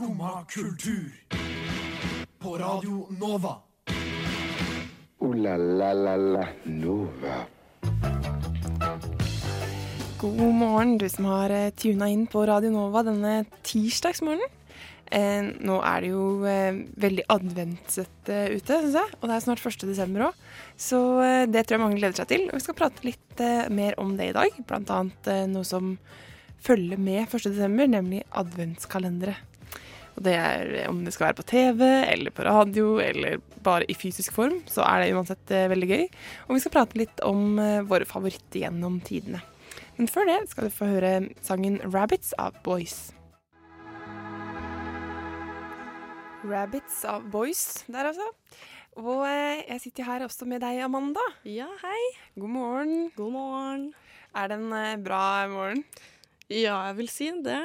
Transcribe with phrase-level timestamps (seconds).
[0.00, 1.12] Skumma kultur.
[2.38, 3.56] På Radio Nova.
[5.18, 7.34] O-la-la-la-la Nova.
[10.20, 14.48] God morgen, du som har eh, tuna inn på Radio Nova denne tirsdagsmorgenen.
[15.12, 19.18] Eh, nå er det jo eh, veldig adventsete ute, syns jeg.
[19.20, 19.84] Og det er snart 1.
[19.84, 20.40] desember òg.
[20.80, 22.48] Så eh, det tror jeg mange gleder seg til.
[22.48, 24.64] Og vi skal prate litt eh, mer om det i dag.
[24.64, 25.92] Blant annet eh, noe som
[26.64, 27.50] følger med 1.
[27.52, 29.36] desember, nemlig adventskalendere.
[30.20, 33.94] Og det er om det skal være på TV eller på radio eller bare i
[33.96, 36.02] fysisk form, så er det uansett eh, veldig gøy.
[36.44, 39.40] Og vi skal prate litt om eh, våre favoritter gjennom tidene.
[39.96, 43.14] Men før det skal du få høre sangen 'Rabbits' av Boys.
[46.44, 48.28] Rabbits av Boys der, altså.
[49.00, 51.24] Og eh, jeg sitter her også med deg, Amanda.
[51.48, 52.00] Ja, hei.
[52.36, 52.96] God morgen.
[53.16, 53.92] God morgen.
[54.36, 55.86] Er det en bra morgen?
[56.50, 57.58] Ja, jeg vil si det.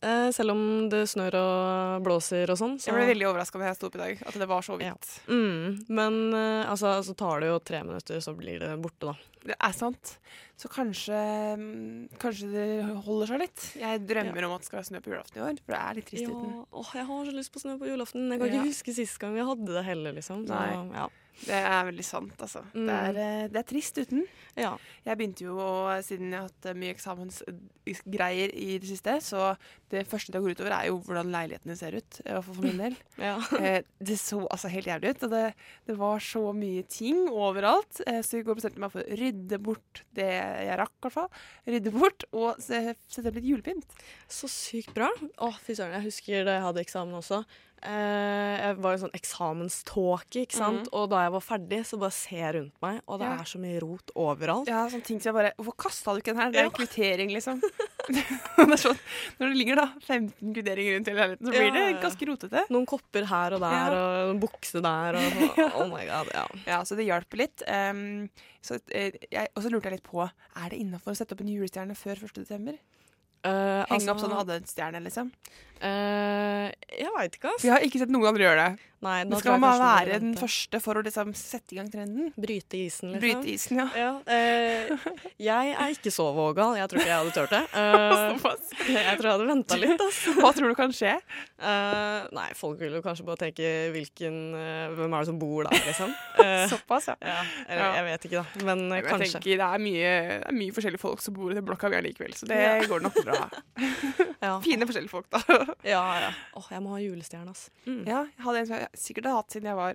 [0.00, 2.78] Eh, selv om det snør og blåser og sånn.
[2.80, 2.88] Så.
[2.88, 4.94] Jeg ble veldig overraska da jeg sto opp i dag, at det var så Ja.
[5.28, 9.14] Mm, men eh, altså, så tar det jo tre minutter, så blir det borte, da.
[9.44, 10.14] Det er sant.
[10.60, 11.20] Så kanskje,
[11.56, 12.66] mm, kanskje det
[13.04, 13.68] holder seg litt.
[13.80, 15.94] Jeg drømmer om at det skal være snø på julaften i år, for det er
[16.00, 16.66] litt trist Ja, uten.
[16.80, 18.28] åh, jeg har så lyst på snø på julaften.
[18.32, 18.54] Jeg kan Ja.
[18.60, 20.46] ikke huske sist gang vi hadde det heller, liksom.
[20.48, 20.96] Så, Nei.
[20.96, 21.08] ja.
[21.40, 22.62] Det er veldig sant, altså.
[22.74, 22.86] Mm.
[22.86, 24.24] Det, er, eh, det er trist uten.
[24.58, 24.74] ja.
[25.06, 29.54] Jeg begynte jo, og siden jeg har hatt eh, mye eksamensgreier i det siste, så
[29.90, 32.20] det første det går utover, er jo hvordan leilighetene ser ut.
[32.22, 32.98] I hvert fall for min del.
[33.30, 33.36] ja.
[33.60, 35.42] Eh, det så altså helt jævlig ut, og det,
[35.86, 38.00] det var så mye ting overalt.
[38.08, 41.02] Eh, så i går bestemte jeg meg for å rydde bort det jeg rakk, i
[41.06, 41.28] hvert fall.
[41.68, 43.98] Rydde bort og sette opp litt julepynt.
[44.30, 45.10] Så sykt bra.
[45.40, 45.98] Å, fy søren.
[45.98, 47.42] Jeg husker da jeg hadde eksamen også.
[47.80, 50.88] Eh, jeg var i sånn eksamenståke, ikke sant.
[50.92, 53.38] Og da jeg var ferdig, så bare ser jeg rundt meg, og det Ja.
[53.40, 54.68] er så mye rot overalt.
[54.68, 56.50] Ja, sånne ting som jeg bare Hvorfor kasta du ikke den her?
[56.50, 57.60] Det er en kvittering, liksom.
[58.10, 58.98] det sånn,
[59.40, 62.64] når det ligger da 15 kvitteringer rundt hele leiligheten, så blir Ja, det ganske rotete.
[62.70, 65.22] Noen kopper her og der, og en bukse der, og
[65.56, 65.72] sånn.
[65.80, 66.46] Oh my god, ja.
[66.66, 67.62] Ja, så det hjalp litt.
[67.66, 68.28] Um,
[68.60, 71.40] så, eh, jeg, og så lurte jeg litt på Er det innafor å sette opp
[71.40, 72.34] en julestjerne før 1.
[72.44, 72.76] desember?
[73.40, 75.30] Eh, Henge opp altså, sånn adventsstjerne, liksom?
[75.80, 76.68] Eh,
[77.00, 77.64] jeg veit ikke, ass.
[77.64, 78.86] Vi har ikke sett noen andre gjøre det.
[79.00, 82.26] Nei, Men skal man bare være den første for å liksom sette i gang trenden?
[82.36, 83.22] Bryte isen, liksom.
[83.22, 83.86] Bryte isen, ja.
[83.96, 86.74] Ja, Uh, jeg er ikke så vågal.
[86.76, 87.62] Jeg tror ikke jeg hadde turt det.
[87.72, 88.36] Uh,
[88.92, 90.18] jeg tror jeg hadde venta litt, ass.
[90.36, 91.14] Hva tror du kan skje?
[92.36, 94.36] Nei, folk vil jo kanskje bare tenke hvilken
[94.98, 96.12] Hvem er det som bor der, liksom?
[96.74, 97.16] Såpass, ja.
[97.24, 97.88] ja, eller, Ja.
[97.96, 98.64] jeg vet ikke, da.
[98.68, 100.12] Men eh, Jeg tenker Det er mye,
[100.44, 102.60] det er mye forskjellige folk som bor i den blokka vi har likevel, så det
[102.92, 103.40] går nok bra.
[104.40, 104.54] Ja.
[104.64, 105.40] Fine forskjellige folk, da.
[105.94, 106.30] Ja, ja.
[106.56, 107.68] Åh, jeg må ha julestjerne, ass.
[107.86, 108.02] Mm.
[108.08, 109.94] Ja, jeg hadde en som jeg sikkert har hatt siden jeg var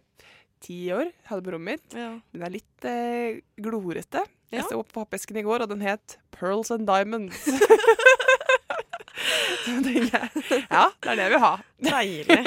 [0.65, 1.11] ti år.
[1.29, 1.97] Hadde på rommet mitt.
[1.99, 2.11] Ja.
[2.33, 4.23] Den er litt eh, glorete.
[4.53, 4.67] Jeg Ja.
[4.69, 7.45] så på pappesken i går, og den het Pearls and Diamonds.
[9.65, 11.53] Så tenker jeg, ja, det er det jeg vil ha.
[11.85, 12.37] Deilig.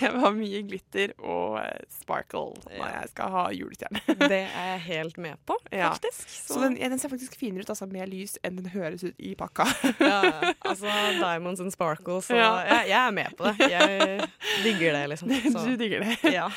[0.00, 4.00] Jeg vil ha mye glitter og eh, sparkle når jeg skal ha julestjerne.
[4.22, 5.90] Det er jeg helt med på, Ja.
[5.92, 6.24] faktisk.
[6.48, 9.18] Så den, ja, den ser faktisk finere ut altså, med lys enn den høres ut
[9.20, 9.66] i pakka.
[10.00, 10.20] ja,
[10.64, 10.88] altså
[11.18, 12.30] Diamonds and sparkles.
[12.32, 12.54] Ja.
[12.70, 13.68] jeg, jeg er med på det.
[13.74, 14.30] Jeg
[14.64, 15.34] digger det, liksom.
[15.52, 16.32] Så, Du digger det.
[16.34, 16.48] ja.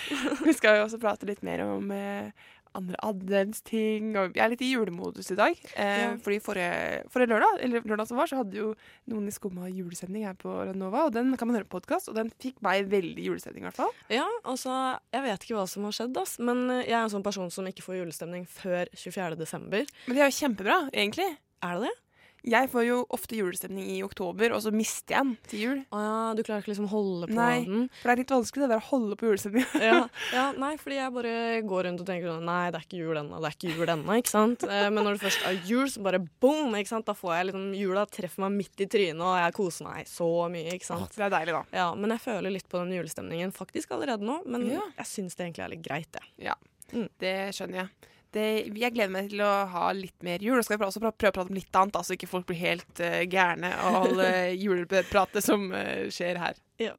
[0.45, 2.31] Vi skal jo også prate litt mer om eh,
[2.77, 4.11] andre adventsting.
[4.17, 5.57] Og jeg er litt i julemodus i dag.
[5.75, 6.15] Eh, Ja.
[6.23, 8.75] Fordi forrige, forrige lørdag, eller lørdag som var, så hadde jo
[9.11, 11.05] noen i Skumma julesending her på Ranova.
[11.07, 13.75] Og den kan man høre på podkast, og den fikk meg veldig julestemning, i hvert
[13.81, 13.91] fall.
[14.09, 17.23] ja, altså Jeg vet ikke hva som har skjedd, ass, men jeg er en sånn
[17.23, 19.35] person som ikke får julestemning før 24.
[19.37, 19.85] desember.
[20.07, 21.37] Men det er jo kjempebra, egentlig.
[21.63, 21.97] Er det det?
[22.43, 25.81] Jeg får jo ofte julestemning i oktober, og så mister jeg den til jul.
[25.93, 27.59] Ja, du klarer ikke liksom holde på Nei.
[27.67, 27.83] den?
[27.99, 29.81] For det er litt vanskelig det der å holde på julestemninga.
[29.85, 29.99] Ja,
[30.37, 31.33] ja, nei, fordi jeg bare
[31.69, 33.93] går rundt og tenker sånn Nei, det er ikke jul ennå, det er ikke jul
[33.93, 34.65] ennå, ikke sant?
[34.65, 37.05] Eh, Men når det først er jul, så bare boom, ikke sant?
[37.11, 40.31] Da får jeg liksom Jula treffer meg midt i trynet, og jeg koser meg så
[40.49, 41.13] mye, ikke sant?
[41.13, 41.63] Det er deilig, da.
[41.77, 44.81] Ja, men jeg føler litt på den julestemningen faktisk allerede nå, men Ja.
[44.97, 46.25] jeg syns det egentlig er litt greit, det.
[46.49, 46.57] Ja,
[46.91, 47.89] Det skjønner jeg.
[48.31, 48.45] Det,
[48.79, 50.57] jeg gleder meg til å ha litt mer jul.
[50.57, 52.61] Og skal vi også prøve, prøve å prate om litt annet, så ikke folk blir
[52.61, 56.55] helt uh, gærne av all uh, julepratet som uh, skjer her.
[56.79, 56.93] Ja.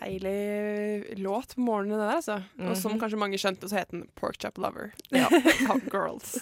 [0.00, 2.36] Deilig låt på morgenen, det der, altså.
[2.70, 3.00] Og som Mhm.
[3.02, 5.26] kanskje mange skjønte, så het den Pork Chop Lover Ja.
[5.72, 6.38] av Girls.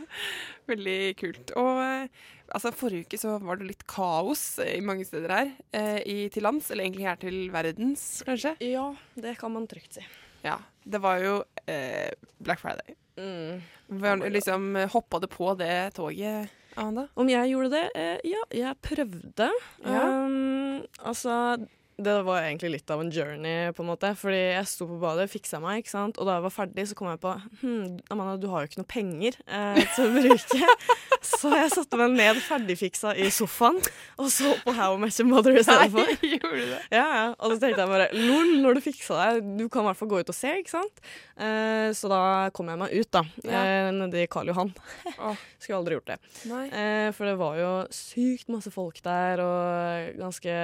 [0.70, 1.52] Veldig kult.
[1.60, 2.08] Og
[2.54, 5.52] altså, forrige uke så var det litt kaos i mange steder her.
[5.76, 8.56] eh, i, til lands, eller egentlig her til verdens, kanskje.
[8.64, 10.06] Ja, det kan man trygt si.
[10.46, 10.56] Ja.
[10.86, 12.94] Det var jo eh, Black Friday.
[13.18, 13.62] Mm.
[14.02, 17.06] Var, liksom, Hoppa du på det toget, Amanda?
[17.14, 17.86] Om jeg gjorde det?
[17.96, 19.48] Eh, ja, jeg prøvde.
[19.82, 20.02] Ja.
[20.04, 21.56] Um, altså
[21.96, 24.10] det var egentlig litt av en journey, på en måte.
[24.20, 26.18] Fordi jeg sto på badet, fiksa meg, ikke sant.
[26.20, 27.32] Og da jeg var ferdig, så kom jeg på
[27.62, 30.74] hm, Amanda, du har jo ikke noe penger eh, til å bruke.
[31.40, 33.80] så jeg satte meg ned ferdigfiksa i sofaen
[34.20, 36.12] og så på How I Met Your Mother istedenfor.
[36.34, 36.82] gjorde du det?
[36.92, 37.24] Ja, ja.
[37.40, 40.12] Og så tenkte jeg bare lol, når du fiksa deg, du kan i hvert fall
[40.12, 41.02] gå ut og se, ikke sant.
[41.36, 42.20] Eh, så da
[42.56, 43.24] kom jeg meg ut, da.
[43.44, 43.62] Ja.
[43.62, 44.72] Eh, Nedi Karl Johan.
[45.60, 46.18] Skulle aldri gjort det.
[46.46, 50.56] Eh, for det var jo sykt masse folk der, og ganske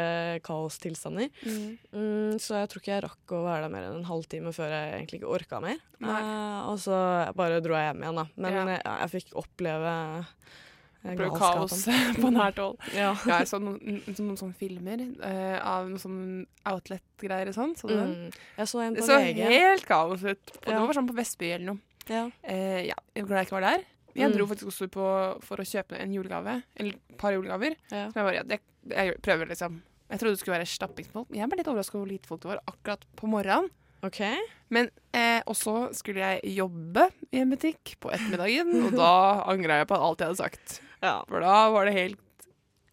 [0.46, 1.21] kaostilstander.
[1.44, 1.78] Mm.
[1.92, 4.68] Mm, så jeg tror ikke jeg rakk å være der mer enn en halvtime før
[4.74, 5.78] jeg egentlig ikke orka mer.
[6.02, 6.98] Eh, og så
[7.38, 8.26] bare dro jeg hjem igjen, da.
[8.36, 8.64] Men Ja.
[8.74, 10.32] jeg, jeg fikk oppleve eh,
[11.02, 11.68] Det ble galskapen.
[11.68, 12.76] kaos på nært hold.
[12.94, 13.12] Ja.
[13.26, 17.72] Ja, jeg så noen, noen sånne filmer uh, av noen sånne outlet-greier og sånn.
[17.78, 18.12] Så du den?
[18.28, 18.36] Mm.
[18.60, 19.40] Jeg så en Det på så VG.
[19.50, 20.52] helt kaos ut.
[20.62, 20.76] Ja.
[20.76, 21.80] Det var sånn på Vestby eller noe.
[22.08, 22.26] Ja.
[22.46, 23.88] Uh, ja, jeg er glad jeg ikke var der.
[24.14, 24.34] Jeg Mm.
[24.36, 25.04] dro faktisk også på
[25.42, 26.62] for å kjøpe en julegave.
[26.76, 27.74] Eller et par julegaver.
[27.90, 28.10] Ja.
[28.12, 28.58] Som jeg bare, ja, det,
[28.92, 29.78] jeg prøver liksom.
[30.12, 31.26] Jeg trodde det skulle være stappingsmål.
[31.32, 33.70] Jeg ble litt overraska over hvor lite folk det var akkurat på morgenen.
[34.04, 34.18] OK.
[34.74, 39.10] Men eh, også skulle jeg jobbe i en butikk på ettermiddagen, og da
[39.52, 40.80] angra jeg på alt jeg hadde sagt.
[41.02, 41.20] Ja.
[41.30, 42.20] For da var det helt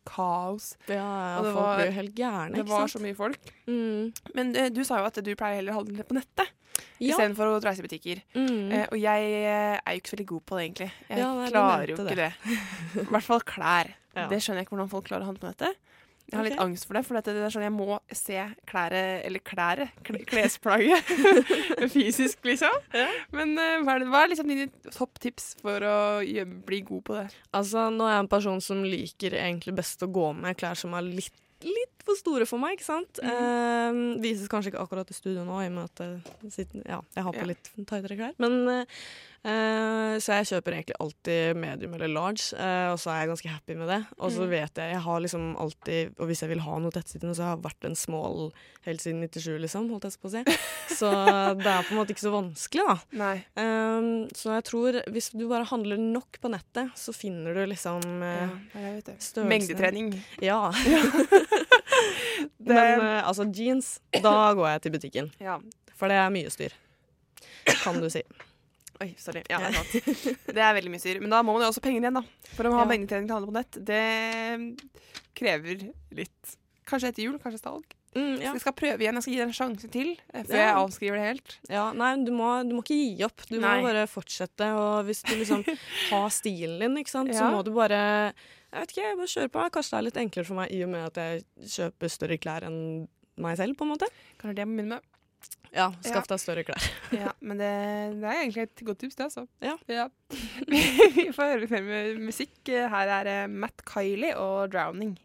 [0.10, 0.71] kaos.
[0.89, 2.92] ja, Og det folk var- blir helt gærne, Det var sant?
[2.95, 3.51] så mye folk.
[3.68, 4.13] Mm.
[4.33, 6.48] Men eh, du sa jo at du pleier heller å handle på nettet
[7.00, 7.13] Ja.
[7.13, 8.21] istedenfor å reise i butikker.
[8.33, 8.71] Mm.
[8.71, 10.92] Eh, og jeg eh, er jo ikke så veldig god på det, egentlig.
[11.10, 12.31] Jeg Ja, klarer jo ikke det.
[13.04, 13.94] I hvert fall klær.
[14.18, 14.25] Ja.
[14.27, 15.75] Det skjønner jeg ikke hvordan folk klarer å handle på nettet.
[16.30, 16.64] Jeg har litt Ok.
[16.66, 19.90] angst for det, for det er sånn jeg må se klæret, eller klæret,
[20.31, 21.10] klesplagget,
[21.96, 22.76] fysisk, liksom.
[22.94, 23.08] Ja.
[23.36, 25.98] Men eh, hva er, det, hva er liksom dine topptips for å
[26.70, 27.28] bli god på det?
[27.58, 30.94] Altså, nå er jeg en person som liker egentlig best å gå med klær som
[30.98, 31.34] er litt,
[31.66, 33.22] litt for store for meg, ikke sant?
[33.24, 37.24] Eh, vises kanskje ikke akkurat i studio nå, i og med at sitter, ja, jeg
[37.30, 37.50] har på Ja.
[37.54, 38.34] litt tightere klær.
[38.42, 38.86] Men, eh,
[39.46, 43.54] eh, så jeg kjøper egentlig alltid medium eller large, uh, og så er jeg ganske
[43.54, 44.00] happy med det.
[44.20, 44.50] Og så Mm.
[44.50, 47.56] vet jeg, jeg har liksom alltid, og hvis jeg vil ha noe tettsittende, så har
[47.56, 48.52] jeg vært en small
[48.86, 50.44] helt siden 97, liksom, holdt jeg på å si.
[51.00, 51.08] Så
[51.56, 52.98] det er på en måte ikke så vanskelig, da.
[53.14, 53.36] Nei.
[53.56, 58.02] Um, så jeg tror hvis du bare handler nok på nettet, så finner du liksom
[58.20, 59.48] Ja, eh, størrelsen.
[59.48, 60.10] Mengdetrening.
[60.42, 60.72] Ja.
[62.60, 65.31] Det- Men uh, altså jeans, da går jeg til butikken.
[65.42, 65.57] Ja.
[66.00, 66.74] For det er mye styr.
[67.84, 68.22] Kan du si.
[69.00, 69.42] Oi, sorry.
[69.50, 70.24] Ja, det er.
[70.56, 71.19] Det er veldig mye styr.
[71.24, 72.24] Men da må man jo også penger igjen, da.
[72.57, 72.90] For å ha Ja.
[72.90, 74.04] mengdetrening til å handle på nett, det
[75.40, 75.86] krever
[76.18, 76.56] litt.
[76.90, 77.86] Kanskje etter jul, kanskje salg.
[78.16, 78.50] Mm, ja.
[78.50, 79.18] Så jeg skal prøve igjen.
[79.20, 80.62] Jeg skal gi det en sjanse til eh, før Ja.
[80.64, 81.58] jeg avskriver det helt.
[81.70, 83.44] ja, nei, du må, du må ikke gi opp.
[83.50, 83.76] Du Nei.
[83.82, 84.70] må bare fortsette.
[84.80, 85.62] Og hvis du liksom
[86.14, 88.00] har stilen din, ikke sant, så må du bare
[88.72, 89.68] Jeg vet ikke, jeg bare kjøre på.
[89.78, 91.46] Kanskje det er litt enklere for meg i og med at jeg
[91.78, 92.82] kjøper større klær enn
[93.40, 94.10] meg selv, på en måte.
[94.42, 95.06] Kanskje det jeg må begynne med.
[95.72, 96.82] Ja, skaff deg større klær.
[97.22, 97.70] Ja, men det,
[98.20, 99.46] det er egentlig et godt tips, det, altså.
[99.62, 100.10] Ja.
[101.16, 102.58] Vi får høre litt mer musikk.
[102.68, 105.16] Her er eh, Matt Kylie og 'Drowning'.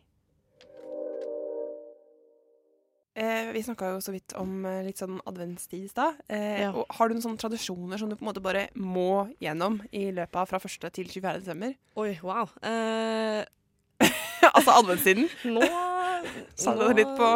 [3.16, 6.16] Eh, vi snakka jo så vidt om eh, litt sånn adventstid i stad.
[6.28, 6.72] Eh, Ja.
[6.98, 10.34] Har du noen sånne tradisjoner som du på en måte bare må gjennom i løpet
[10.40, 10.90] av fra 1.
[10.90, 11.38] til 24.
[11.44, 11.76] desember?
[11.96, 12.50] Oi, wow.
[12.62, 13.44] Eh,
[14.56, 15.28] altså adventstiden.
[15.54, 15.62] nå
[16.58, 17.30] Sa du det litt på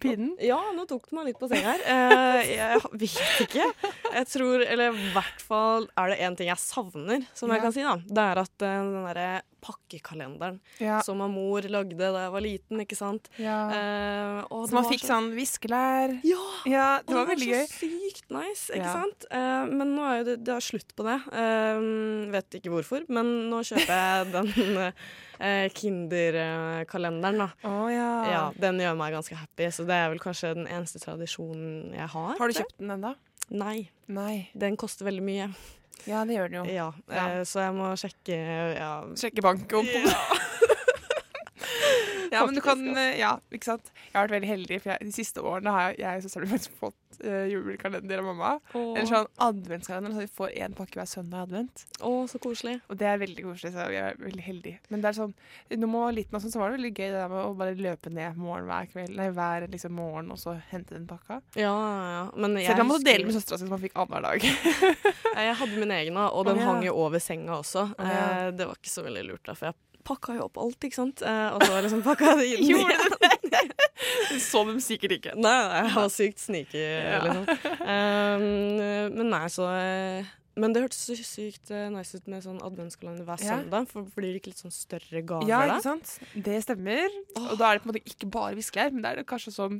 [0.00, 0.32] pinnen.
[0.40, 1.82] Ja, nå tok du meg litt på senga her.
[1.84, 3.66] Eh, jeg vet ikke.
[4.14, 7.58] Jeg tror, eller i hvert fall er det én ting jeg savner, som Ja.
[7.58, 7.96] jeg kan si, da.
[8.08, 9.28] Det er at eh, den derre
[9.70, 11.00] pakkekalenderen Ja.
[11.06, 13.30] som min mor lagde da jeg var liten, ikke sant.
[13.38, 16.16] Eh, og Så det man var fikk sånn viskelær.
[16.26, 16.44] Ja!
[16.66, 17.64] Ja, Og det var veldig gøy.
[17.70, 18.92] så sykt nice, ikke Ja.
[18.92, 19.24] sant?
[19.30, 21.18] Eh, men nå er jo det, det er slutt på det.
[21.32, 24.92] Eh, vet ikke hvorfor, men nå kjøper jeg den
[25.40, 27.48] eh, Kinder-kalenderen, da.
[27.64, 28.10] Oh, ja.
[28.30, 32.08] Ja, Den gjør meg ganske happy, så det er vel kanskje den eneste tradisjonen jeg
[32.12, 32.36] har.
[32.38, 33.14] Har du kjøpt den ennå?
[33.50, 34.48] Nei, Nei.
[34.56, 35.48] den koster veldig mye.
[36.08, 36.64] Ja, det gjør den jo.
[36.72, 37.26] Ja, Ja.
[37.40, 38.38] eh, Så jeg må sjekke
[38.78, 38.92] ja.
[39.16, 40.06] Sjekke bankkontoen.
[40.06, 40.38] Ja,
[42.46, 42.82] men du kan
[43.18, 43.92] Ja, ikke sant.
[44.06, 46.52] Jeg har vært veldig heldig, for jeg, de siste årene har jeg, jeg og søsteren
[46.52, 48.52] min fått uh, julekalender av mamma.
[48.74, 51.84] Eller sånn adventskalender, så vi får én pakke hver søndag i advent.
[51.98, 52.76] Å, så koselig.
[52.90, 54.80] Og det er veldig koselig, så vi er veldig heldige.
[54.92, 55.34] Men det er sånn,
[55.74, 57.76] når man var liten, sånn, så var det veldig gøy det der med å bare
[57.78, 61.40] løpe ned morgen hver kveld, nei, hver liksom, morgen, og så hente den pakka.
[61.58, 62.24] Ja, ja.
[62.36, 64.48] Men jeg, Selv om man måtte dele med søstera si, så man fikk annenhver dag.
[65.46, 66.70] jeg hadde min egen, og den oh, ja.
[66.70, 67.86] hang jo over senga også.
[67.96, 68.26] Oh, ja.
[68.46, 69.78] Eh, det var ikke så veldig lurt, da, for jeg
[70.10, 71.22] pakka jo opp alt, ikke sant.
[71.22, 73.72] Eh, og så liksom pakka jeg det inn Gjorde igjen.
[74.42, 75.32] så dem sikkert ikke.
[75.38, 77.22] Nei, nei, jeg var sykt sneaky, Ja.
[77.24, 77.48] liksom.
[77.80, 78.44] Um,
[79.16, 80.28] men nei, så eh,
[80.60, 83.54] Men det hørtes så sykt eh, nice ut med sånn adventskalender hver Ja.
[83.60, 83.86] søndag.
[83.92, 85.76] For blir det ikke litt sånn større gaver Ja, da?
[85.78, 86.16] ikke sant?
[86.34, 87.06] Det stemmer.
[87.38, 89.54] Og da er det på en måte ikke bare viskelær, men det er det kanskje
[89.56, 89.78] sånn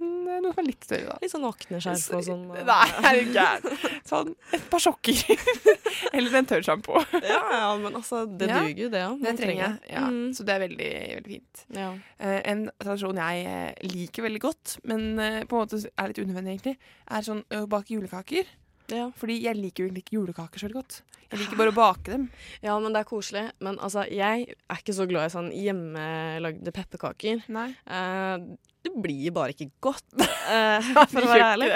[0.00, 1.16] mm, noe som er litt større, da.
[1.22, 2.44] Litt sånn akneskjerf og sånn.
[2.50, 3.78] og- Nei, er du gæren.
[4.08, 5.22] Sånn et par sokker.
[6.16, 7.00] Eller en tørrsjampo.
[7.22, 9.10] Ja, ja, men altså, det Ja, duger jo, det Ja.
[9.22, 9.92] Det trenger jeg.
[9.92, 10.04] Ja.
[10.08, 10.30] Mm.
[10.36, 11.64] Så det er veldig, veldig fint.
[11.76, 11.90] Ja.
[12.20, 16.22] Uh, en tradisjon jeg eh, liker veldig godt, men uh, på en måte er litt
[16.22, 16.76] unødvendig, egentlig,
[17.10, 18.44] er sånn å bake julekaker.
[18.92, 19.10] Ja.
[19.20, 21.02] Fordi jeg liker jo egentlig ikke julekaker så godt.
[21.28, 22.28] Jeg liker bare å bake dem.
[22.64, 23.44] ja, men det er koselig.
[23.60, 27.42] Men altså, jeg er ikke så glad i sånn hjemmelagde pepperkaker.
[27.52, 27.68] Nei.
[27.84, 28.46] Eh,
[28.86, 31.68] det blir bare ikke godt, eh, for å være ærlig.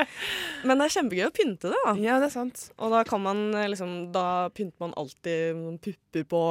[0.65, 1.93] Men det er kjempegøy å pynte det, da.
[2.01, 2.63] Ja, det er sant.
[2.79, 6.43] Og da kan man eh, liksom Da pynter man alltid noen pupper på.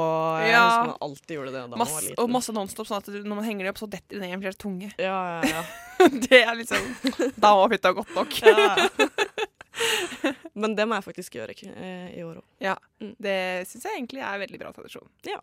[0.46, 0.62] Ja.
[0.92, 2.20] man alltid gjorde det da man var liten.
[2.22, 4.36] og masse Nonstop, sånn at du- når man henger det opp, så detter det ned
[4.36, 4.92] en flere tunge.
[5.00, 5.64] Ja, ja, ja.
[6.28, 8.38] det er liksom Da var pynta godt nok.
[8.44, 9.08] ja, ja.
[10.60, 12.46] Men det må jeg faktisk gjøre eh, i år òg.
[12.62, 13.36] Ja, Det
[13.70, 15.08] syns jeg egentlig er veldig bra tradisjon.
[15.26, 15.40] Ja.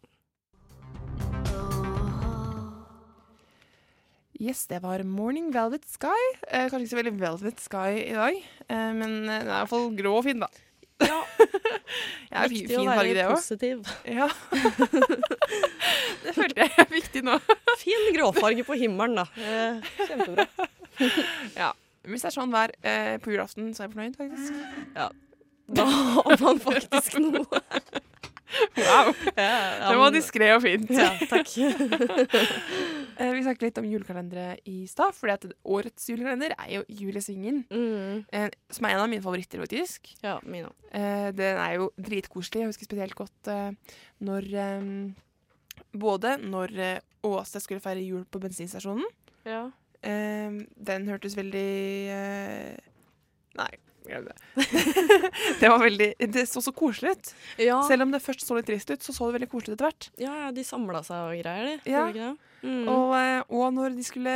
[4.40, 6.16] Yes, det var Morning Velvet Sky.
[6.48, 8.38] Eh, kanskje ikke så veldig Velvet Sky i dag,
[8.70, 10.48] eh, men eh, den er i hvert fall grå og fin, da.
[11.04, 11.18] Ja,
[12.30, 13.84] Ja, fin, Viktig å fin farge, være det positiv.
[14.08, 14.28] Ja.
[16.24, 17.36] det følte jeg er viktig nå.
[17.82, 19.26] Fin gråfarge på himmelen, da.
[19.42, 20.46] Eh, kjempebra.
[21.58, 21.72] Ja.
[22.08, 24.54] Hvis det er sånn vær eh, på julaften, så er jeg fornøyd, faktisk.
[24.96, 25.10] Ja.
[25.70, 27.60] Da har man faktisk noe.
[28.80, 29.12] Wow.
[29.38, 30.90] Ja, Det var diskré og fint.
[30.96, 31.52] Ja, takk.
[33.20, 37.58] Eh, vi snakket litt om julekalendere i stad, fordi at årets julekalender er jo Julesvingen.
[37.68, 38.22] Mm.
[38.32, 40.08] Eh, som er en av mine favoritter, faktisk.
[40.24, 40.86] Ja, min òg.
[40.96, 42.62] Eh, den er jo dritkoselig.
[42.64, 44.88] Jeg husker spesielt godt eh, når eh,
[46.00, 49.04] Både når eh, Åse skulle feire jul på bensinstasjonen.
[49.44, 49.66] Ja.
[50.06, 51.70] Eh, den hørtes veldig
[52.16, 52.78] uh,
[53.60, 53.72] Nei,
[54.08, 54.38] glem det.
[55.62, 57.32] det var veldig Det så så koselig ut.
[57.60, 57.82] Ja.
[57.88, 59.90] Selv om det først så litt trist ut, så så det veldig koselig ut etter
[59.90, 60.10] hvert.
[60.22, 61.92] ja, ja, de samla seg og greier, de.
[61.92, 62.34] Ja.
[62.64, 62.84] Mm.
[62.92, 64.36] Og, eh, og når de skulle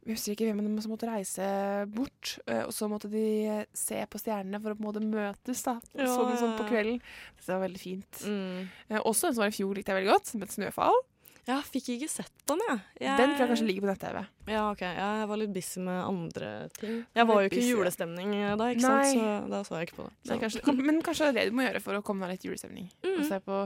[0.00, 1.46] vi husker ikke hvem men de som måtte reise
[1.92, 5.60] bort, eh, og så måtte de se på stjernene for å på en måte møtes.
[5.66, 7.02] da Ja, Så sånn på kvelden.
[7.36, 8.22] Det var veldig fint.
[8.24, 8.70] Mm.
[9.04, 11.04] Også en som var i fjor, likte jeg veldig godt, med 'Snøfall'.
[11.50, 12.80] Jeg fikk ikke sett den, jeg.
[13.02, 13.16] jeg.
[13.18, 14.20] Den tror jeg kanskje ligger på nett-TV.
[14.50, 14.82] Ja, ok.
[14.86, 17.00] Jeg var litt busy med andre ting.
[17.16, 19.10] Jeg var jo ikke i julestemning eh, da, ikke Nei.
[19.10, 19.18] sant?
[19.20, 20.12] så da så jeg ikke på det.
[20.30, 22.46] Nei, kanskje, men kanskje det er det du må gjøre for å komme deg litt
[22.48, 22.86] julestemning.
[23.06, 23.18] Mm.
[23.20, 23.60] Og på,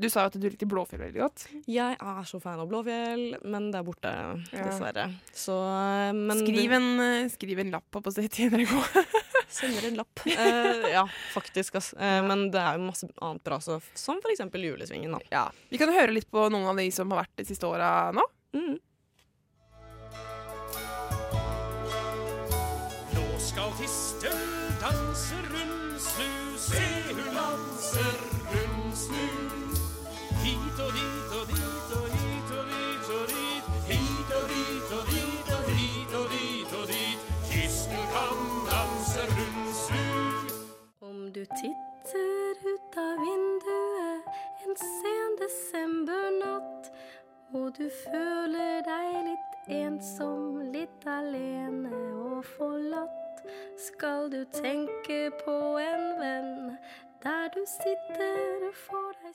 [0.00, 1.46] du sa jo at du likte Blåfjell veldig godt.
[1.70, 4.14] Jeg er så fan av Blåfjell, men det er borte,
[4.52, 4.64] Ja.
[4.68, 5.08] dessverre.
[5.32, 8.76] Så eh, men skriv, en, eh, skriv en lapp på si til NRK.
[9.50, 10.20] Sender en lapp.
[10.26, 11.74] Uh, ja, faktisk.
[11.74, 11.92] ass.
[11.92, 15.12] Eh, men det er jo masse annet bra, så, som eksempel Julesvingen.
[15.12, 15.20] Da.
[15.30, 15.44] Ja.
[15.68, 18.24] Vi kan høre litt på noen av de som har vært de siste åra nå.
[18.54, 18.78] Mm.
[23.16, 24.46] Nå skal tisten
[24.80, 28.20] danse rundsnu, se hun danser
[28.54, 29.26] rundsnu.
[30.40, 31.49] Hit og dit og dit
[41.56, 44.28] titter ut av vinduet
[44.66, 46.90] en sen desembernatt,
[47.52, 51.90] og du føler deg litt ensom, litt alene
[52.20, 53.42] og forlatt,
[53.80, 56.76] skal du tenke på en venn
[57.24, 59.34] der du sitter for deg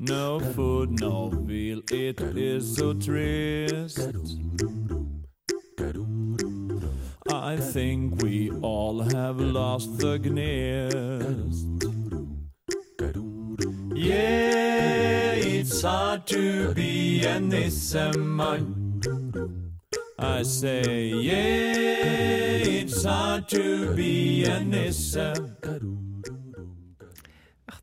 [0.00, 4.00] No food, no feel, it is so trist.
[7.50, 11.66] I think we all have lost the gnist.
[13.92, 18.62] Yeah, it's hard to be a nissemann.
[20.16, 25.59] I say, yeah, it's hard to be a nisse.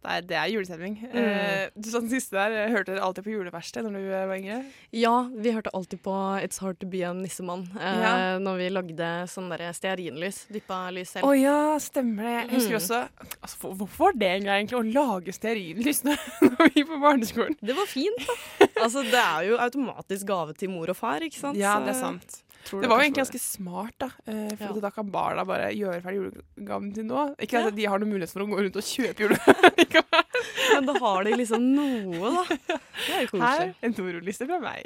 [0.07, 0.93] Ah, Det er, julestemning.
[1.03, 1.15] Mm.
[1.19, 4.37] Eh, du sa den siste der, hørte dere alltid på juleverksted når du eh, var
[4.39, 4.59] yngre?
[4.95, 8.13] Ja, vi hørte alltid på It's Hard To Be a Nissemann eh, Ja.
[8.39, 10.45] når vi lagde sånn stearinlys.
[10.53, 11.35] Dyppa lys Å selv.
[11.41, 12.35] ja, stemmer det.
[12.39, 12.79] Jeg husker Mm.
[12.79, 13.01] også
[13.43, 16.87] altså, for- Hvorfor var det en gang egentlig å lage stearinlys når når vi gikk
[16.93, 17.57] på barneskolen?
[17.61, 18.67] Det var fint, da.
[18.85, 21.57] altså, det er jo automatisk gave til mor og far, ikke sant?
[21.59, 22.43] Ja, det er sant.
[22.67, 24.09] Tror Det var jo egentlig ganske smart, da.
[24.27, 24.79] eh, For Ja.
[24.87, 27.23] da kan barna bare gjøre ferdig julegaven sin nå.
[27.39, 27.67] Ikke Ja.
[27.67, 30.23] at de har noen mulighet for å gå rundt og kjøpe julegave.
[30.77, 32.43] Men da har de liksom noe, da.
[32.67, 33.41] Det er jo koselig.
[33.41, 34.85] Her, en Toro-liste fra meg.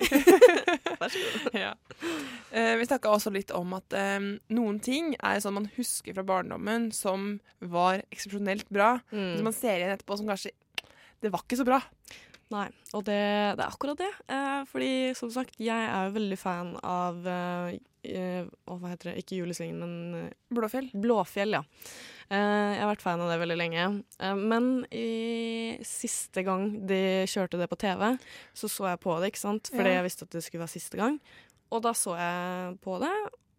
[1.02, 1.58] Vær så god.
[1.58, 1.74] ja.
[2.54, 4.20] Eh, vi snakka også litt om at eh,
[4.56, 9.00] noen ting er sånn man husker fra barndommen som var eksepsjonelt bra.
[9.10, 9.44] Som Mm.
[9.50, 10.52] man ser igjen etterpå som kanskje
[11.22, 11.78] Det var ikke så bra.
[12.52, 12.66] Nei,
[12.98, 13.16] og det,
[13.56, 14.10] det er akkurat det.
[14.28, 17.78] Eh, fordi som sagt, jeg er jo veldig fan av eh,
[18.68, 19.22] Hva heter det?
[19.22, 20.90] Ikke Julesvingen, men eh, Blåfjell.
[21.00, 21.62] Blåfjell, ja.
[22.32, 22.38] Eh,
[22.76, 23.86] jeg har vært fan av det veldig lenge.
[24.20, 27.00] Eh, men i siste gang de
[27.32, 28.04] kjørte det på TV,
[28.56, 29.72] så så jeg på det, ikke sant?
[29.72, 30.02] Fordi Ja.
[30.02, 31.20] jeg visste at det skulle være siste gang.
[31.72, 33.14] og da så jeg på det,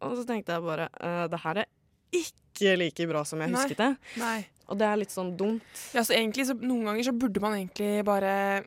[0.04, 1.68] og så tenkte jeg bare eh, Det her er
[2.12, 3.56] ikke like bra som jeg Nei.
[3.62, 3.96] husket det.
[4.20, 4.38] Nei.
[4.68, 5.62] Og det er litt sånn dumt.
[5.94, 8.64] Ja, så egentlig, så Noen ganger så burde man egentlig bare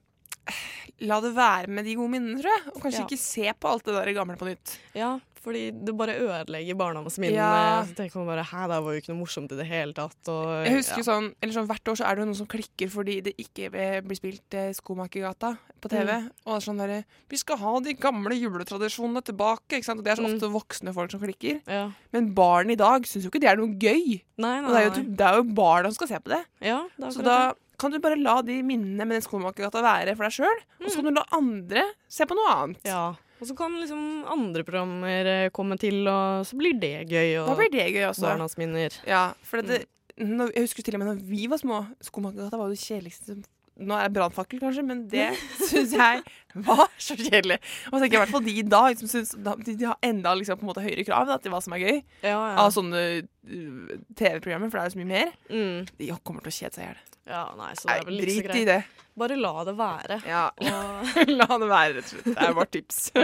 [1.06, 2.68] la det være med de gode minnene, tror jeg.
[2.76, 3.06] Og kanskje Ja.
[3.06, 4.78] ikke se på alt det der gamle på nytt.
[4.96, 7.38] Ja, fordi det bare ødelegger barndomsminnene.
[7.38, 7.84] Ja.
[7.86, 10.16] Så tenker man bare Hæ, det var jo ikke noe morsomt i det hele tatt.
[10.28, 11.06] Og, Jeg husker ja.
[11.06, 13.70] sånn, eller sånn Hvert år så er det jo noen som klikker fordi det ikke
[14.02, 16.10] blir spilt eh, Skomakergata på TV.
[16.18, 16.32] Mm.
[16.48, 19.78] Og det er sånn derre Vi skal ha de gamle juletradisjonene tilbake.
[19.78, 20.00] Ikke sant?
[20.00, 20.34] Og det er så Mm.
[20.34, 21.62] ofte voksne folk som klikker.
[21.68, 21.92] Ja.
[22.12, 24.22] Men barn i dag syns jo ikke det er noe gøy.
[24.40, 26.44] Nei, Og nei, det er jo, det er jo barna som skal se på det.
[26.62, 30.16] Ja, det er Så da kan du bare la de minnene med den Skomakergata være
[30.18, 30.64] for deg sjøl.
[30.82, 32.88] Og så kan du la andre se på noe annet.
[32.88, 33.06] Ja.
[33.36, 37.36] Og så kan liksom andre programmer eh, komme til, og så blir det gøy.
[37.42, 38.30] Og Da blir det gøy også.
[38.30, 38.96] barnas minner.
[39.10, 39.84] Ja, for det,
[40.16, 43.34] når, jeg husker til og med da vi var små, Skomakergata var jo det kjedeligste
[43.34, 43.44] som
[43.76, 45.26] Nå er det brannfakkel, kanskje, men det
[45.68, 46.22] syns jeg
[46.64, 47.58] var så kjedelig.
[47.90, 49.98] Og så tenker jeg i hvert fall de i dag, som synes, de, de har
[50.08, 52.54] enda liksom, på en måte høyere krav da, til hva som er gøy Ja, ja.
[52.64, 55.34] av sånne uh, TV-programmer, for det er jo så mye mer.
[55.52, 55.90] Mm.
[56.00, 57.02] De kommer til å kjede seg i hjel.
[57.36, 58.80] ja, nei, så det er vel ikke så drit i det.
[59.20, 60.22] Bare la det være.
[60.28, 62.32] Ja, Og La det være, rett og slett.
[62.32, 62.98] Det er vårt tips.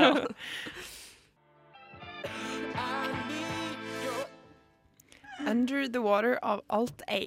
[5.48, 7.22] Under the Water av Alt A.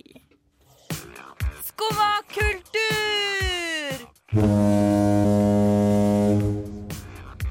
[1.74, 3.94] Skumma kultur!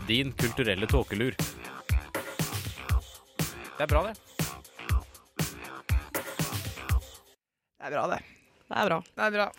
[0.08, 1.36] Din kulturelle tåkelur.
[3.77, 4.13] Det er bra, det.
[7.77, 8.20] Det er bra, det.
[8.70, 9.03] det er bra.
[9.03, 9.51] Det er bra.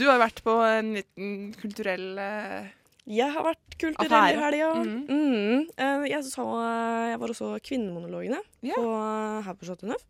[0.00, 2.72] Du har vært på en liten kulturell eh,
[3.10, 4.70] Jeg har vært kulturell i helga.
[4.78, 5.00] Mhm.
[5.08, 5.66] Mm.
[5.76, 8.76] Eh, Jeg, var også Kvinnemonologene yeah.
[8.76, 8.86] på,
[9.46, 10.04] her på Chateau Neuf.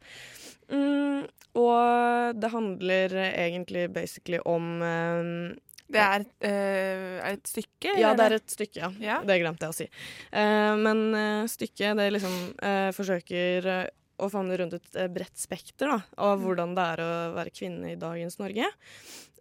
[0.71, 1.25] Mm,
[1.59, 5.57] og det handler egentlig basically om eh,
[5.91, 7.97] Det er, uh, er et stykke?
[7.99, 8.91] Ja, det er et stykke, ja.
[9.03, 9.17] Ja.
[9.27, 9.89] Det glemte jeg å si.
[10.31, 13.89] Uh, men uh, stykket det liksom eh, forsøker eh,
[14.21, 16.45] å favne rundt et eh, bredt spekter da, av Mm.
[16.47, 18.67] hvordan det er å være kvinne i dagens Norge.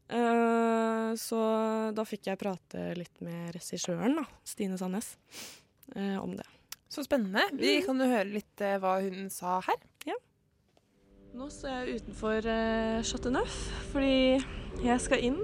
[0.10, 1.40] Eh, så
[1.94, 5.16] da fikk jeg prate litt med regissøren, da, Stine Sandnes,
[5.96, 6.46] uh, om det.
[6.90, 7.44] Så spennende.
[7.54, 7.86] Vi Mm.
[7.86, 9.78] kan jo høre litt uh, hva hun sa her.
[11.30, 13.54] Nå står jeg utenfor uh, Chateau Neuf,
[13.92, 14.42] fordi
[14.82, 15.38] jeg skal inn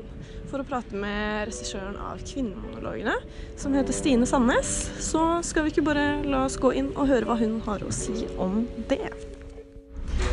[0.50, 3.14] for å prate med regissøren av Kvinnemonologene,
[3.56, 4.72] som heter Stine Sandnes.
[4.98, 7.94] Så skal vi ikke bare la oss gå inn og høre hva hun har å
[7.94, 8.98] si om det.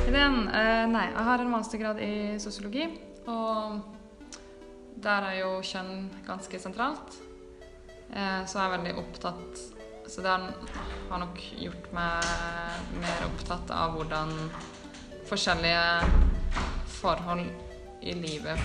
[0.09, 0.39] Ideen?
[0.49, 2.89] Eh, nei, jeg har en mastergrad i sosiologi,
[3.29, 3.83] og
[5.03, 7.19] der er jo kjønn ganske sentralt.
[8.13, 9.61] Eh, så jeg er veldig opptatt
[10.13, 12.27] Så det har, nok gjort meg
[13.01, 14.33] mer opptatt av hvordan
[15.31, 15.85] forskjellige
[16.99, 17.47] forhold
[18.03, 18.61] i livet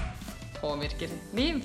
[0.58, 1.62] påvirker liv.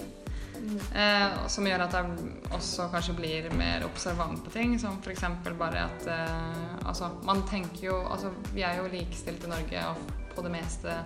[0.94, 5.24] Eh, som gjør at jeg også kanskje blir mer observant på ting, som f.eks.
[5.58, 10.12] bare at eh, Altså, man tenker jo Altså, vi er jo likestilt i Norge og
[10.36, 11.00] på det meste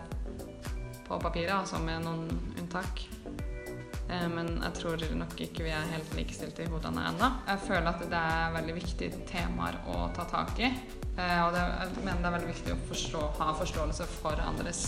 [1.06, 2.26] på papiret, altså med noen
[2.58, 3.06] unntak.
[4.08, 7.30] Eh, men jeg tror nok ikke vi er helt likestilte i hodene ennå.
[7.48, 10.70] Jeg føler at det er veldig viktige temaer å ta tak i.
[11.16, 14.84] Eh, og det, jeg mener det er veldig viktig å forstå, ha forståelse for andres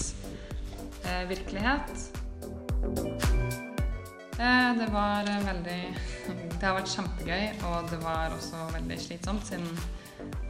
[1.04, 2.08] eh, virkelighet.
[4.38, 5.80] Det var veldig
[6.58, 9.66] Det har vært kjempegøy, og det var også veldig slitsomt, siden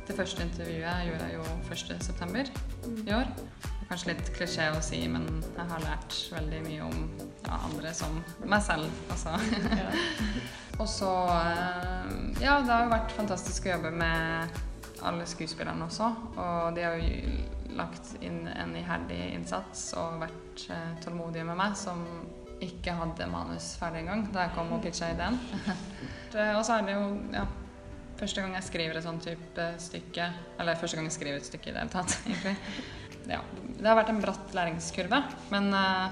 [0.08, 2.44] det første intervjuet gjorde jeg jo 1.9.
[3.04, 3.28] i år.
[3.88, 6.96] Kanskje litt klisjé å si, men jeg har lært veldig mye om
[7.44, 9.36] ja, andre som meg selv, altså.
[10.80, 14.58] og så eh, Ja, det har jo vært fantastisk å jobbe med
[15.08, 16.10] alle skuespillerne også.
[16.36, 21.76] Og de har jo lagt inn en iherdig innsats og vært eh, tålmodige med meg,
[21.78, 22.04] som
[22.64, 25.38] ikke hadde manus ferdig engang da jeg kom og pitcha ideen.
[26.58, 27.44] Og så er det jo ja,
[28.18, 30.28] første gang jeg skriver et sånt type stykke
[30.60, 32.56] Eller første gang jeg skriver et stykke i det hele tatt, egentlig.
[33.28, 33.42] Ja,
[33.78, 35.18] det har vært en bratt læringskurve,
[35.52, 36.08] men eh,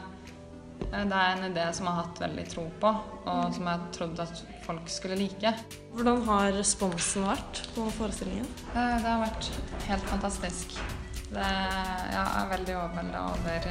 [0.92, 2.90] det er en idé som jeg har hatt veldig tro på,
[3.32, 5.52] og som jeg trodde at folk skulle like.
[5.96, 8.46] Hvordan har responsen vært på forestillingen?
[8.74, 9.48] Eh, Det har vært
[9.88, 10.76] helt fantastisk.
[11.30, 13.70] Det, jeg er veldig overvelda over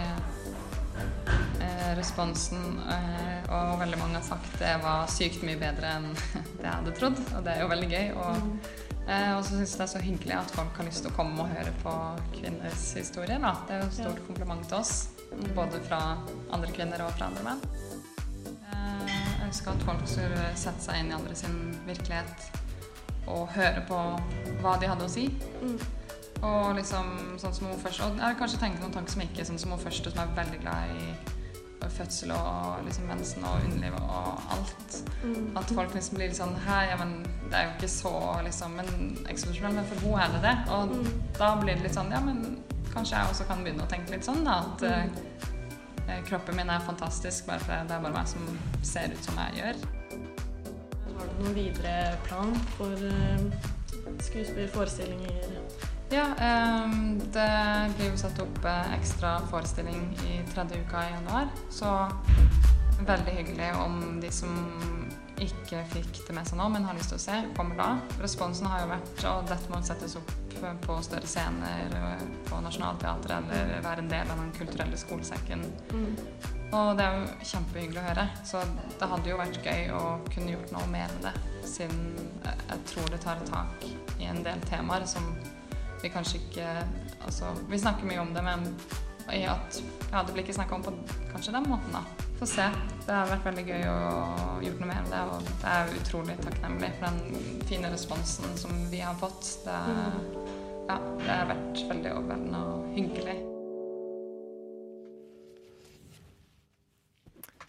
[1.62, 6.10] eh, responsen, eh, og veldig mange har sagt det var sykt mye bedre enn
[6.66, 8.08] jeg hadde trodd, og det er jo veldig gøy.
[8.22, 8.70] Og,
[9.08, 11.46] eh, så syns jeg det er så hyggelig at folk har lyst til å komme
[11.46, 11.96] og høre på
[12.36, 13.40] kvinners historier.
[13.44, 13.54] Da.
[13.68, 14.94] Det er jo et stort kompliment til oss,
[15.56, 16.02] både fra
[16.56, 17.66] andre kvinner og fra andre menn.
[18.72, 22.50] Eh, Jeg ønsker at folk skulle sette seg inn i andre sin virkelighet
[23.28, 24.00] og høre på
[24.62, 25.28] hva de hadde å si.
[26.46, 29.46] Og liksom sånn som hun først Og jeg har kanskje tenkt noen tanker som ikke
[29.48, 31.35] sånn som hun første, som er veldig glad i
[31.96, 34.98] fødsel og liksom mensen og underliv og alt.
[35.58, 37.18] At folk liksom blir litt sånn Hæ, ja, men
[37.50, 38.14] det er jo ikke så
[38.46, 38.90] liksom men
[39.32, 40.56] eksplosjonelt, men for henne er det det.
[40.76, 42.60] Og da blir det litt sånn Ja, men
[42.94, 44.62] kanskje jeg også kan begynne å tenke litt sånn, da.
[44.64, 48.46] At eh, kroppen min er fantastisk bare fordi det er bare meg som
[48.86, 49.84] ser ut som jeg gjør.
[51.16, 55.94] Har du noen videre plan for uh, skuespill, forestillinger?
[56.10, 61.50] Ja, ehm, det blir jo satt opp eh, ekstra forestilling i tredje uka i januar.
[61.70, 61.90] Så
[63.06, 64.54] veldig hyggelig om de som
[65.42, 67.88] ikke fikk det med seg nå, men har lyst til å se, kommer da.
[68.22, 70.32] Responsen har jo vært og dette må settes opp
[70.86, 75.66] på større scener, eh, på Nationaltheatret eller være en del av den kulturelle skolesekken.
[76.76, 78.30] Og det er jo kjempehyggelig å høre.
[78.46, 78.62] Så
[79.00, 82.02] det hadde jo vært gøy å kunne gjort noe mer med det, siden
[82.46, 83.86] jeg tror det tar tak
[84.20, 85.34] i en del temaer som
[86.06, 86.70] vi kanskje ikke
[87.26, 88.68] Altså, vi snakker mye om det, men
[89.26, 89.80] at
[90.12, 90.92] ja, det blir ikke snakka om på
[91.32, 92.04] kanskje den måten, da.
[92.38, 92.68] Få se.
[93.08, 93.96] Det har vært veldig gøy å
[94.62, 99.02] gjøre noe med det, og det er utrolig takknemlig for den fine responsen som vi
[99.02, 99.50] har fått.
[99.66, 99.82] Det,
[100.92, 103.55] ja, det har vært veldig overveldende og hyggelig.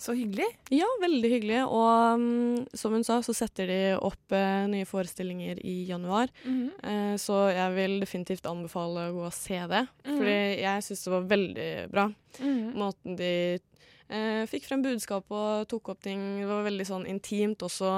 [0.06, 0.46] Så hyggelig.
[0.70, 1.62] Ja, veldig hyggelig.
[1.66, 6.30] Og um, som hun sa, så setter de opp uh, nye forestillinger i januar.
[6.46, 9.82] Eh, så jeg vil definitivt anbefale å gå og se det.
[10.06, 12.06] Fordi jeg syns det var veldig bra.
[12.78, 16.22] Måten de uh, fikk frem budskap og tok opp ting.
[16.44, 17.90] Det var veldig sånn intimt også.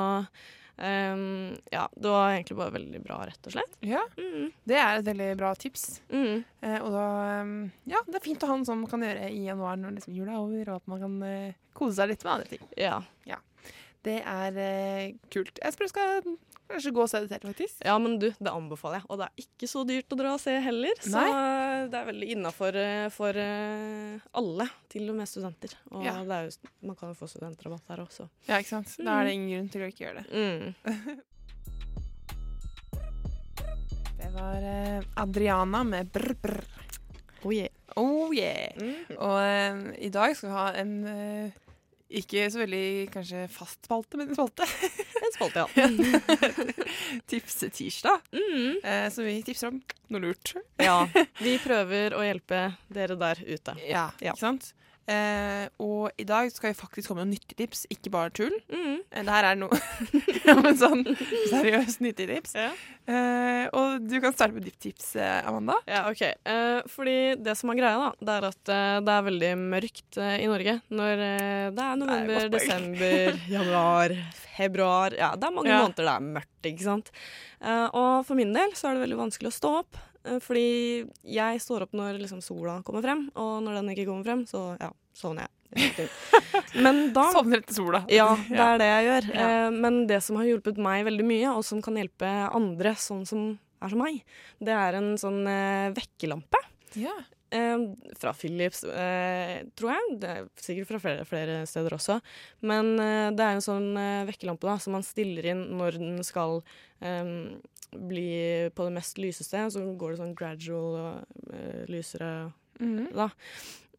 [0.79, 3.73] Ehm, ja, det var egentlig bare veldig bra, rett og slett.
[3.83, 4.53] Ja, Mm.
[4.65, 6.01] det er et veldig bra tips.
[6.11, 6.45] Mm.
[6.63, 7.07] Uh, og da
[7.43, 9.97] um, Ja, det er fint å ha noe som man kan gjøre i januar når
[9.99, 12.69] liksom jula er over, og at man kan uh, kose seg litt med andre ting.
[12.79, 13.01] Ja.
[14.07, 15.59] Det er uh, kult.
[15.59, 16.23] Jeg spør, skal
[16.71, 17.81] kanskje gå og se det selv, faktisk.
[17.85, 19.07] ja, men du, det anbefaler jeg.
[19.09, 21.01] Og det er ikke så dyrt å dra og se heller.
[21.05, 21.23] Så
[21.93, 22.79] det er veldig innafor
[23.15, 25.75] for eh, alle, til og med studenter.
[25.93, 26.17] Og Ja.
[26.21, 26.51] jo,
[26.89, 28.29] man kan jo få studentrabatt her også.
[28.49, 28.95] Ja, ikke sant?
[29.01, 30.29] Da er det ingen grunn til å ikke gjøre det.
[30.33, 31.19] Mm.
[34.19, 36.65] Det var eh, Adriana med brr, brr.
[37.45, 37.69] Oh yeah.
[37.97, 38.73] Oh yeah.
[38.77, 39.17] Mm.
[39.17, 41.53] Og um, i dag skal vi ha en eh,
[42.11, 44.65] ikke så veldig kanskje fast spalte, men en spalte.
[45.29, 45.89] En spalte, ja.
[47.29, 48.21] Tipsetirsdag.
[48.33, 48.79] Mm.
[48.85, 50.55] Eh, som vi tipser om noe lurt.
[50.81, 51.03] ja.
[51.45, 53.75] Vi prøver å hjelpe dere der ute.
[53.85, 54.33] Ja, Ja.
[54.33, 54.71] ikke sant?
[55.09, 58.53] Eh, og i dag skal vi faktisk komme med noen nyttige tips, ikke bare tull.
[58.69, 58.99] Mm.
[59.09, 59.79] Eh, det her er noe
[60.49, 61.05] ja, men sånn
[61.49, 62.53] seriøst nyttige tips.
[62.59, 62.67] Ja.
[63.09, 65.79] Eh, og du kan starte med ditt tips, eh, Amanda.
[65.89, 66.21] Ja, OK.
[66.29, 70.21] Eh, fordi det som er greia, da, det er at eh, det er veldig mørkt
[70.21, 71.25] i Norge når
[71.73, 74.15] det er november, det er desember, januar,
[74.59, 75.81] februar Ja, det er mange Ja.
[75.87, 77.11] måneder det er mørkt, ikke sant.
[77.65, 80.05] Eh, og for min del så er det veldig vanskelig å stå opp.
[80.29, 80.69] Eh, fordi
[81.27, 84.73] jeg står opp når liksom, sola kommer frem, og når den ikke kommer frem, så
[84.81, 85.55] ja, sovner jeg.
[86.85, 88.03] Men da Sovner etter sola.
[88.13, 89.27] Ja, det er det jeg gjør.
[89.35, 89.49] Ja.
[89.49, 93.27] Eh, men det som har hjulpet meg veldig mye, og som kan hjelpe andre sånn
[93.29, 93.51] som
[93.85, 94.23] er som meg,
[94.65, 96.63] det er en sånn eh, vekkerlampe.
[96.99, 97.15] Ja.
[97.51, 97.79] Eh,
[98.21, 100.17] fra Philips, eh, tror jeg.
[100.21, 102.19] Det er sikkert fra flere, flere steder også.
[102.61, 103.89] Men eh, det er en sånn
[104.29, 106.61] vekkerlampe da, som man stiller inn når den skal
[107.93, 109.67] bli på det mest lyseste.
[109.73, 113.13] Så går det sånn gradual og uh, lysere Mhm.
[113.15, 113.31] da.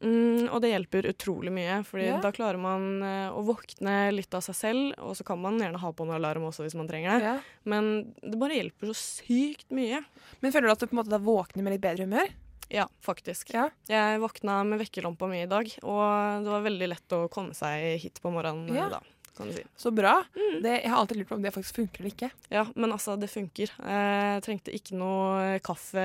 [0.02, 2.22] Mm, og det hjelper utrolig mye, Fordi Ja.
[2.22, 4.94] da klarer man uh, å våkne litt av seg selv.
[5.04, 7.24] Og så kan man gjerne ha på en alarm også hvis man trenger det.
[7.26, 7.40] Ja.
[7.66, 10.00] Men det bare hjelper så sykt mye.
[10.42, 12.30] Men føler du at du på en måte da våkner med litt bedre humør?
[12.72, 13.52] Ja, faktisk.
[13.52, 13.72] Ja.
[13.90, 18.00] Jeg våkna med vekkerlampa mi i dag, og det var veldig lett å komme seg
[18.00, 18.88] hit på morgenen Ja.
[18.90, 19.00] da.
[19.40, 19.62] Kan du si.
[19.80, 20.18] Så bra.
[20.36, 20.58] Mm.
[20.66, 22.28] Det, jeg har alltid lurt på om det faktisk funker eller ikke.
[22.52, 23.72] Ja, men altså, det funker.
[23.80, 26.04] Jeg trengte ikke noe kaffe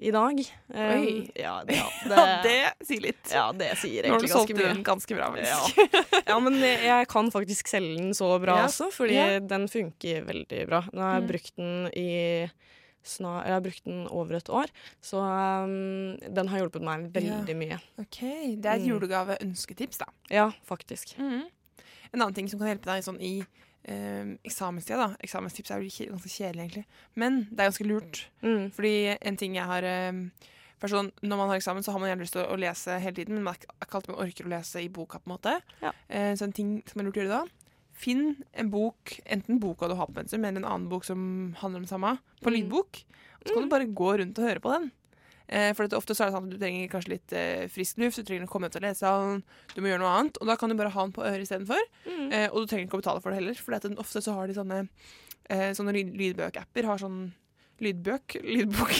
[0.00, 0.40] i dag.
[0.72, 1.12] Eh, Oi.
[1.36, 2.56] Ja, det, ja, Ja, det
[2.88, 3.20] sier litt.
[3.28, 4.72] ja, det sier Nå har du solgt ganske mye.
[4.72, 5.60] den ganske bra, Ja.
[5.60, 6.26] faktisk.
[6.32, 8.64] ja, men jeg kan faktisk selge den så bra Ja.
[8.70, 9.38] også, fordi Ja.
[9.40, 10.80] den funker veldig bra.
[10.92, 11.28] Nå har jeg Mm.
[11.28, 12.50] brukt den i
[13.04, 14.66] snar, jeg har brukt den over et år,
[15.02, 15.18] så
[15.66, 17.78] um, den har hjulpet meg veldig mye.
[17.98, 18.20] Ok,
[18.56, 18.92] Det er et Mm.
[18.94, 20.06] julegave-ønsketips, da.
[20.30, 21.16] Ja, faktisk.
[22.12, 23.34] En annen ting som kan hjelpe deg sånn i
[23.84, 25.16] eh, eksamenstida, da.
[25.24, 26.84] Eksamenstips er jo ganske kjedelig, egentlig.
[27.16, 28.26] Men det er ganske lurt.
[28.42, 28.66] Mm.
[28.76, 30.12] Fordi en ting jeg har eh,
[30.82, 33.16] først sånn, Når man har eksamen, så har man gjerne lyst til å, lese hele
[33.16, 35.18] tiden, men man er ikke alltid man orker å lese i boka.
[35.22, 35.56] på en måte.
[35.82, 35.92] Ja.
[36.08, 37.44] Eh, så en ting som er lurt å gjøre da
[38.02, 41.82] Finn en bok, enten boka du har på pensum, eller en annen bok som handler
[41.82, 42.54] om det samme, på Mm.
[42.56, 43.02] lydbok.
[43.42, 44.90] Og så kan du bare gå rundt og høre på den.
[45.48, 48.20] Eh, for ofte så er det sånn at du trenger kanskje litt eh, frisk luft,
[48.20, 49.42] du trenger å komme ut av lesesalen,
[49.74, 50.40] du må gjøre noe annet.
[50.40, 51.84] Og da kan du bare ha den på øret istedenfor.
[52.06, 52.26] Mm.
[52.28, 54.58] Eh, og du trenger ikke å betale for det heller, for ofte så har de
[54.58, 54.82] sånne,
[55.50, 56.88] eh, sånne lydbøkapper.
[56.88, 57.24] Har sånn
[57.82, 58.94] lydbøk, lydbok.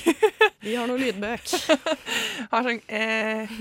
[0.63, 1.55] Vi har noe lydbøk.
[2.53, 3.57] har sånn eh,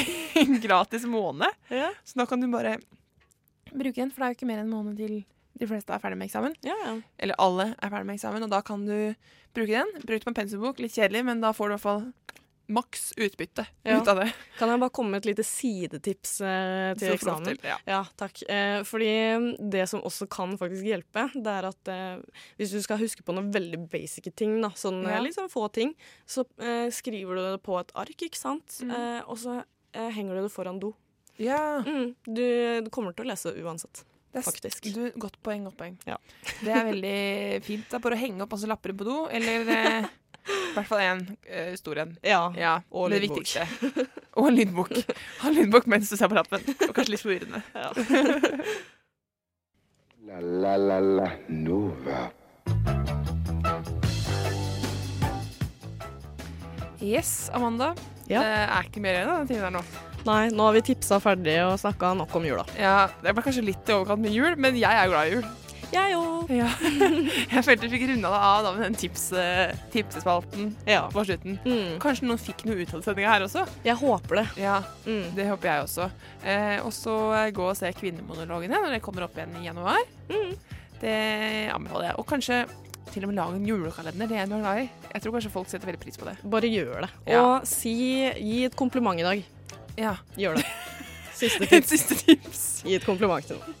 [0.66, 1.62] gratis måned.
[1.72, 1.92] Ja.
[2.04, 2.78] Så da kan du bare
[3.74, 5.22] bruke den, for det er jo ikke mer enn en måned til
[5.58, 6.54] de fleste er ferdig med eksamen.
[6.66, 6.94] Ja, ja.
[7.18, 9.14] Eller alle er ferdig med eksamen, og da kan du
[9.54, 9.92] bruke den.
[10.02, 12.12] Bruk det på en pensumbok, litt kjedelig, men da får du i hvert fall
[12.66, 13.98] maks utbytte Ja.
[14.00, 14.30] ut av det.
[14.58, 17.44] Kan jeg bare komme med et lite sidetips eh, til Så eksamen?
[17.44, 17.76] til, ja.
[17.86, 18.40] Ja, takk.
[18.48, 22.22] Eh, fordi det som også kan faktisk hjelpe, det er at eh,
[22.56, 25.20] hvis du skal huske på noen veldig basic ting, da, sånn Ja.
[25.20, 25.92] liksom få ting,
[26.26, 28.80] så eh, skriver du det på et ark, ikke sant?
[28.80, 28.90] Mm.
[28.96, 29.62] Eh, og så
[29.94, 30.94] henger du det foran do.
[31.36, 34.82] Ja, Mm, du, du kommer til å lese uansett, det s- faktisk.
[34.94, 35.94] Du, godt poeng, godt poeng.
[36.08, 36.16] Ja.
[36.64, 37.18] Det er veldig
[37.68, 37.86] fint.
[37.90, 40.08] Det er bare å henge opp masse lapper på do, eller eh,
[40.44, 41.22] i hvert fall én
[41.78, 42.16] stor en.
[42.26, 42.40] Ja.
[42.58, 43.44] Ja, Og det lydbok.
[43.46, 44.08] viktigste.
[44.36, 44.90] Og en lydbok.
[45.44, 46.60] Ha lydbok mens du ser på lappen.
[46.88, 47.62] Og kanskje litt forvirrende.
[47.76, 47.92] ja.
[50.24, 52.30] La la la la Nova.
[57.00, 57.94] Yes, Amanda.
[58.26, 58.40] Ja.
[58.40, 59.82] Det er ikke mer igjen av den tiden her nå.
[60.24, 62.64] Nei, nå har vi tipsa ferdig og snakka nok om jula.
[62.80, 65.44] Ja, Det ble kanskje litt i overkant med jul, men jeg er glad i jul.
[65.94, 66.48] Jeg òg.
[66.50, 66.66] Ja.
[67.54, 71.04] Jeg følte vi fikk runda det av da med den tips, eh, tipsespalten Ja.
[71.12, 71.58] på slutten.
[71.62, 72.00] Mm.
[72.02, 73.62] Kanskje noen fikk noe ut av sendinga her også?
[73.84, 74.46] Jeg håper det.
[74.64, 75.28] Ja, Mm.
[75.36, 76.08] det håper jeg også.
[76.42, 80.02] Eh, og så eh, gå og se Kvinnemonologene når det kommer opp igjen i januar.
[80.32, 80.56] Mm.
[81.04, 81.14] Det
[81.76, 82.18] anbefaler jeg.
[82.18, 82.64] Og kanskje
[83.12, 84.26] til og med lage en julekalender.
[84.26, 84.90] Det er jeg glad i.
[85.14, 86.36] Jeg tror kanskje folk setter veldig pris på det.
[86.50, 87.10] Bare gjør det.
[87.28, 87.42] Ja.
[87.44, 87.94] Og si,
[88.40, 89.44] gi et kompliment i dag.
[90.00, 90.16] Ja.
[90.38, 90.66] Gjør det.
[91.40, 91.88] Siste tips.
[91.90, 92.60] siste tips.
[92.86, 93.80] Gi et kompliment til noen.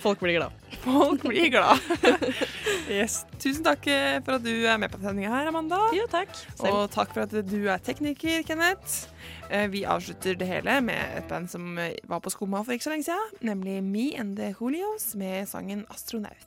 [0.00, 0.52] Folk blir glad.
[0.84, 1.80] Folk blir glad.
[2.92, 3.24] yes.
[3.42, 5.80] Tusen takk eh, for at du er med på sendinga her, Amanda.
[5.96, 6.30] Jo, takk.
[6.54, 6.68] Selv.
[6.70, 9.08] Og takk for at du er tekniker, Kenneth.
[9.50, 12.86] Eh, Vi avslutter det hele med et band som eh, var på Skumma for ikke
[12.86, 16.46] så lenge siden, nemlig Me and the Julios med sangen 'Astronaut'.